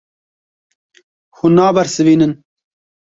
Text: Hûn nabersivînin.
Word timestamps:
Hûn 1.37 1.53
nabersivînin. 1.55 2.33